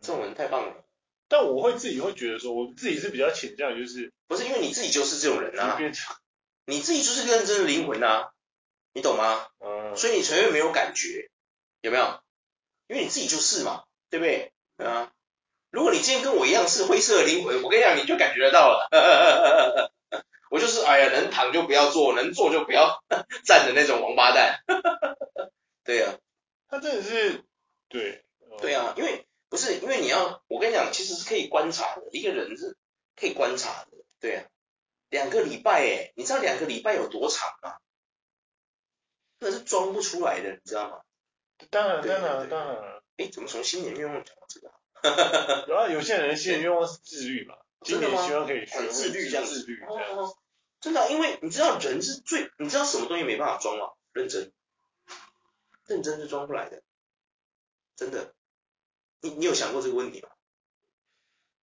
[0.00, 0.84] 这种人太棒了。
[1.28, 5.78] 但我会自己会觉得说，我自己是比较倾向于就是，不是因为你自己就是这种人啊，
[6.64, 8.32] 你自己就是认真的灵魂啊，
[8.92, 9.46] 你懂吗？
[9.58, 11.30] 嗯，所以你才会没有感觉，
[11.82, 12.20] 有没有？
[12.88, 14.52] 因为你自己就是嘛，对不对？
[14.78, 15.12] 啊，
[15.70, 18.88] 如果你今天跟我一样是灰色的灵魂，我跟你讲，你就感觉得到了，
[20.50, 23.02] 我就是哎呀，能躺就不要坐，能坐就不要
[23.44, 24.60] 站的那种王八蛋，
[25.84, 26.18] 对呀、啊，
[26.68, 27.44] 他真的是，
[27.88, 28.24] 对，
[28.60, 29.26] 对啊，因为。
[29.50, 32.76] 不是，因为你要，我跟你讲，其实是可以观察的，一个人是
[33.16, 34.44] 可以观察的，对啊，
[35.08, 37.74] 两个礼拜，哎，你知道两个礼拜有多长吗？
[39.40, 41.00] 那是装不出来的，你知道吗？
[41.68, 43.02] 当然，当然，当然。
[43.16, 44.72] 哎，怎么从新年愿望讲到这个？
[45.68, 49.60] 然后有些人新年愿望是自律嘛，今年希望可以学自律这样子。
[49.60, 50.34] 自律这样。
[50.80, 53.90] 真的，因为你知道人是最，你知道什么东西没办法装吗？
[54.12, 54.52] 认真，
[55.86, 56.82] 认真是装不来的，
[57.96, 58.32] 真的。
[59.20, 60.30] 你你有想过这个问题吗？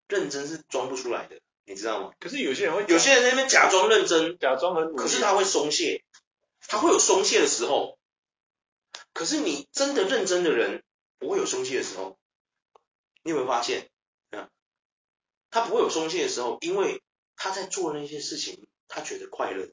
[0.07, 2.13] 认真是装不出来的，你知道吗？
[2.19, 6.03] 可是有些人会，有些人在那边假装认真，假装很努力，可是他会松懈，
[6.67, 7.97] 他会有松懈的时候。
[9.13, 10.83] 可是你真的认真的人
[11.17, 12.16] 不会有松懈的时候，
[13.27, 13.89] 你有没有发现？
[14.31, 14.49] 啊，
[15.51, 17.03] 他不会有松懈的时候，因为
[17.35, 19.69] 他在做那些事情，他觉得快乐，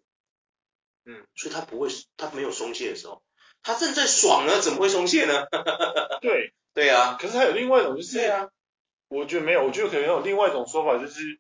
[1.05, 3.23] 嗯，所以他不会，他没有松懈的时候，
[3.63, 5.47] 他正在爽呢，怎么会松懈呢？
[6.21, 6.53] 对。
[6.75, 8.51] 对啊，可是还有另外一种就是，对啊，
[9.07, 11.39] 我觉得没有，我觉得可能有另外一种说法，就是，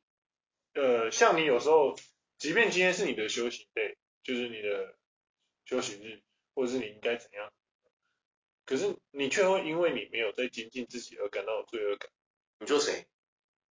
[0.74, 1.96] 呃，像你有时候，
[2.38, 4.94] 即便今天是你的休息日，就是你的
[5.64, 6.22] 休息日，
[6.54, 7.52] 或者是你应该怎样，
[8.64, 12.10] 可是你却会因为你没有在精进自己而感到罪恶感。
[12.58, 13.06] 你说谁？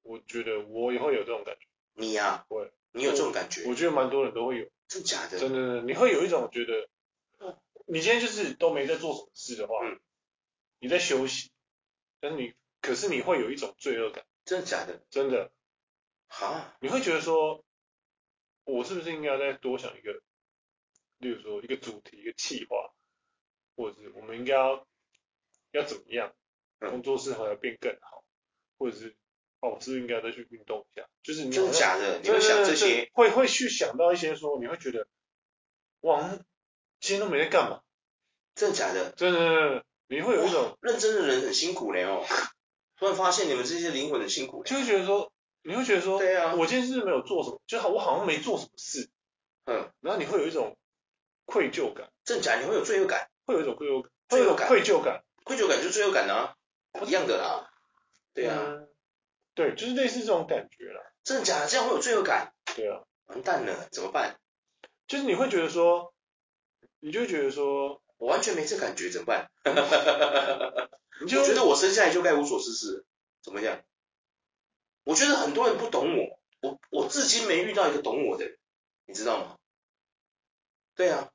[0.03, 1.67] 我觉得我也会有这种感觉。
[1.95, 2.47] 你呀、啊？
[2.49, 2.73] 会。
[2.95, 3.63] 你有这种感觉？
[3.65, 4.69] 我，我觉得蛮多人都会有。
[4.89, 5.39] 真的假的？
[5.39, 6.89] 真的，你会有一种觉得，
[7.87, 9.99] 你今天就是都没在做什么事的话，嗯，
[10.79, 11.51] 你在休息。
[12.21, 15.03] 但是你，可是你会有一种罪恶感，真的假的？
[15.09, 15.51] 真的，
[16.29, 17.65] 哈，你会觉得说，
[18.65, 20.21] 我是不是应该要再多想一个，
[21.17, 22.93] 例如说一个主题、一个计划，
[23.77, 24.87] 或者是我们应该要
[25.73, 26.33] 要怎么样，
[26.81, 28.25] 工作室好像变更好，
[28.79, 29.17] 或者是
[29.61, 31.09] 哦，我是不是应该再去运动一下？
[31.23, 32.21] 就是你真的假的？
[32.21, 33.11] 你会想这些？
[33.15, 35.07] 会会去想到一些说，你会觉得，
[36.01, 36.39] 哇，
[37.01, 37.83] 今天都没在干嘛？
[38.55, 39.13] 真的假的？
[39.13, 42.25] 真的，你会有一种认真的人很辛苦嘞哦。
[42.99, 47.61] 突然发现你们这些灵魂很辛苦，就会觉得说，你会觉得说，对啊，我今天是不是没有做什么？
[47.67, 49.11] 就好，我好像没做什么事。
[49.65, 50.77] 嗯，然后你会有一种
[51.47, 52.13] 愧疚感。
[52.25, 52.61] 真假？
[52.61, 53.29] 你会有罪恶感？
[53.53, 56.57] 会有一种愧疚愧疚感，愧疚感就是罪恶感啊，
[57.07, 57.69] 一样的啦。
[58.35, 58.89] 对啊，嗯、
[59.55, 61.03] 对，就是类似这种感觉啦。
[61.23, 61.67] 真的假的？
[61.67, 62.55] 这样会有罪恶感？
[62.75, 64.39] 对啊，完蛋了，怎么办？
[65.07, 66.15] 就是你会觉得说，
[67.01, 69.51] 你就觉得说，我完全没这感觉，怎么办？
[71.21, 73.05] 你就觉得我生下来就该无所事事，
[73.43, 73.83] 怎么样？
[75.05, 78.59] 我觉得很多人不懂我，我我至今没遇到一个懂我的人，
[79.07, 79.59] 你知道吗？
[80.95, 81.31] 对啊。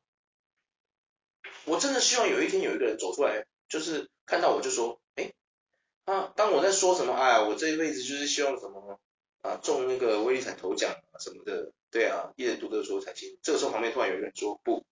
[1.68, 5.34] 我真的希望有一天有一个人走出来，就是看到我就说，哎，
[6.06, 9.02] 啊，当我在说什么，哎，我这一辈子就是希望什么
[9.42, 13.38] 啊，中那个威力彩头奖啊什么的，对啊，一人独得所有财经。
[13.44, 14.86] 这个时候旁边突然有一个人说，不，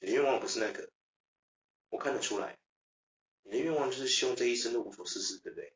[0.00, 0.90] 你的愿望不是那个，
[1.90, 2.58] 我看得出来，
[3.44, 5.72] 你的愿望就是希望这一生都无所事事，对不对？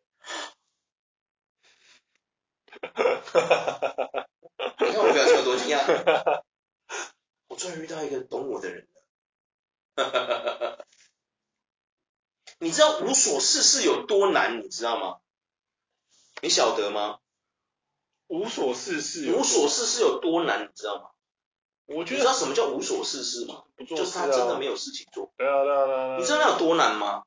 [4.80, 6.42] 你看我表情有多惊讶，
[7.46, 8.84] 我终于遇到一个懂我的人。
[8.84, 8.99] 哈哈哈哈哈！
[12.58, 15.20] 你知道无所事事有多难，你知道吗？
[16.42, 17.18] 你晓得吗？
[18.28, 21.10] 无所事事，无所事事有多难，你知道吗？
[21.86, 23.64] 我觉得你知道什么叫无所事事吗？
[23.76, 25.32] 不做就是他真的没有事情做。
[25.36, 26.16] 对啊，对啊，对啊。
[26.18, 27.24] 你知道那有多难吗？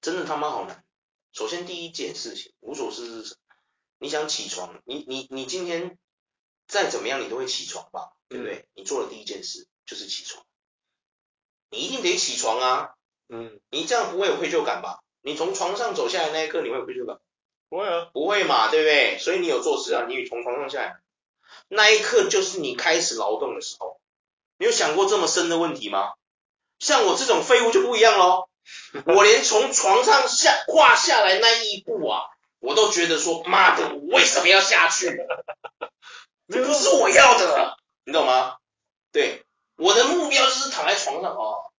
[0.00, 0.84] 真的他妈好难。
[1.32, 3.36] 首先第一件事情，无所事事是？
[3.98, 5.98] 你想起床，你你你今天
[6.66, 8.12] 再怎么样，你都会起床吧？
[8.28, 8.56] 对不对？
[8.56, 8.68] 嗯。
[8.74, 10.44] 你做的第一件事就是起床。
[11.70, 12.94] 你一定得起床啊，
[13.28, 15.00] 嗯，你这样不会有愧疚感吧？
[15.22, 17.18] 你从床上走下来那一刻，你会有愧疚感？
[17.68, 19.18] 不会啊，不会嘛，对不对？
[19.18, 20.96] 所以你有做事啊，你从床上下来，
[21.68, 24.00] 那一刻就是你开始劳动的时候。
[24.58, 26.12] 你有想过这么深的问题吗？
[26.78, 28.48] 像我这种废物就不一样喽，
[29.06, 32.22] 我连从床上下跨下来那一步啊，
[32.60, 35.06] 我都觉得说，妈的，我为什么要下去？
[36.48, 38.58] 这不是我要的，你懂吗？
[39.10, 39.45] 对。
[39.76, 41.70] 我的目标就是躺在床上哦，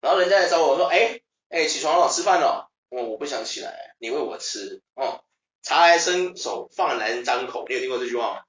[0.00, 2.68] 然后人家来找我说，哎哎，起床了，吃饭了。
[2.90, 5.22] 我我不想起来，你喂我吃哦。
[5.62, 7.66] 茶来伸手，饭来张口。
[7.68, 8.40] 你有听过这句话吗？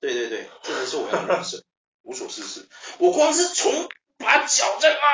[0.00, 1.62] 对对对，这才是我要的人生，
[2.02, 2.68] 无所事事。
[2.98, 5.06] 我光是从把脚这样啊，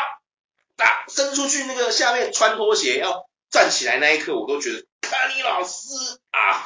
[0.77, 5.89] 打伸出去那个下面穿拖鞋要站起来那一刻，我都觉得，卡里老师
[6.31, 6.65] 啊，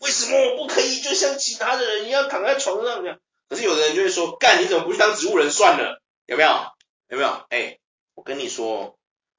[0.00, 3.18] 为什么我不可以就像其他的人一样躺在床上这样？
[3.52, 6.00] 可是有的人就会说，干，你怎么不去当植物人算了？
[6.24, 6.48] 有没有？
[7.08, 7.28] 有没有？
[7.50, 7.80] 哎、欸，
[8.14, 8.98] 我跟你说，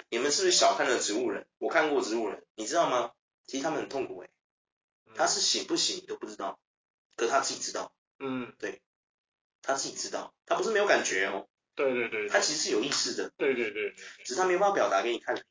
[0.09, 1.47] 你们是不是小看了植物人？
[1.57, 3.09] 我看过植物人，你知道吗？
[3.47, 4.29] 其实他们很痛苦哎，
[5.15, 6.59] 他是醒不醒你都不知道，
[7.15, 7.91] 可是他自己知道。
[8.19, 8.83] 嗯，对，
[9.63, 11.47] 他自己知道，他不是没有感觉哦。
[11.73, 13.31] 对对对，他其实是有意识的。
[13.35, 13.95] 对对对，对，
[14.25, 15.43] 只是他没有办法表达给你看。